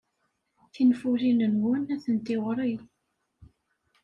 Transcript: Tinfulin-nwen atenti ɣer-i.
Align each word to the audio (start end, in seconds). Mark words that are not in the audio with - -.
Tinfulin-nwen 0.73 1.83
atenti 1.95 2.35
ɣer-i. 2.43 2.75